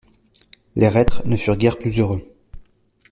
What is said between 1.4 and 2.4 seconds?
guère plus heureux.